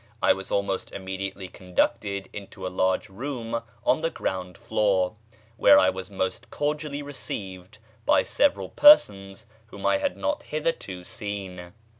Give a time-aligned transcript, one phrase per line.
[0.19, 5.15] I was almost immediately conducted into a large room on the ground floor,
[5.57, 11.73] where I was most cordially received by several persons whom I had not hitherto seen.